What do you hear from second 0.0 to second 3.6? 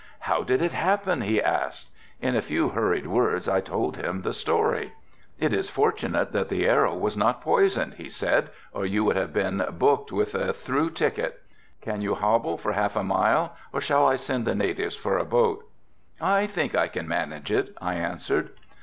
"How did it happen," he asked. In a few hurried words